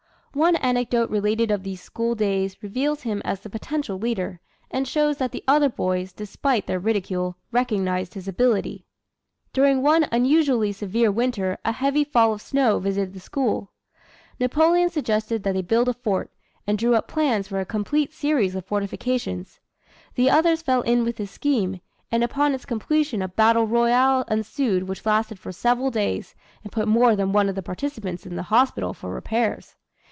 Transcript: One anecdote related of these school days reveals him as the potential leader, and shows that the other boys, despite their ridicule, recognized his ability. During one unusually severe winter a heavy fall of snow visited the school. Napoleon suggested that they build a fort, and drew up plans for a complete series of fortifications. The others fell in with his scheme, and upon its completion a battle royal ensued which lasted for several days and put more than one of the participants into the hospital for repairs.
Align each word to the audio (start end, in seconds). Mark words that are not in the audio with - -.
One 0.33 0.55
anecdote 0.55 1.09
related 1.09 1.51
of 1.51 1.63
these 1.63 1.81
school 1.81 2.15
days 2.15 2.55
reveals 2.63 3.01
him 3.01 3.21
as 3.25 3.41
the 3.41 3.49
potential 3.49 3.99
leader, 3.99 4.39
and 4.71 4.87
shows 4.87 5.17
that 5.17 5.33
the 5.33 5.43
other 5.45 5.67
boys, 5.67 6.13
despite 6.13 6.67
their 6.67 6.79
ridicule, 6.79 7.35
recognized 7.51 8.13
his 8.13 8.29
ability. 8.29 8.85
During 9.51 9.81
one 9.81 10.07
unusually 10.09 10.71
severe 10.71 11.11
winter 11.11 11.57
a 11.65 11.73
heavy 11.73 12.05
fall 12.05 12.31
of 12.31 12.41
snow 12.41 12.79
visited 12.79 13.13
the 13.13 13.19
school. 13.19 13.73
Napoleon 14.39 14.89
suggested 14.89 15.43
that 15.43 15.51
they 15.53 15.61
build 15.61 15.89
a 15.89 15.93
fort, 15.93 16.31
and 16.65 16.77
drew 16.77 16.95
up 16.95 17.09
plans 17.09 17.49
for 17.49 17.59
a 17.59 17.65
complete 17.65 18.13
series 18.13 18.55
of 18.55 18.63
fortifications. 18.63 19.59
The 20.15 20.29
others 20.29 20.61
fell 20.61 20.79
in 20.83 21.03
with 21.03 21.17
his 21.17 21.29
scheme, 21.29 21.81
and 22.09 22.23
upon 22.23 22.53
its 22.55 22.63
completion 22.63 23.21
a 23.21 23.27
battle 23.27 23.67
royal 23.67 24.21
ensued 24.31 24.83
which 24.83 25.05
lasted 25.05 25.39
for 25.39 25.51
several 25.51 25.91
days 25.91 26.35
and 26.63 26.71
put 26.71 26.87
more 26.87 27.17
than 27.17 27.33
one 27.33 27.49
of 27.49 27.55
the 27.55 27.61
participants 27.61 28.25
into 28.25 28.37
the 28.37 28.43
hospital 28.43 28.93
for 28.93 29.13
repairs. 29.13 29.75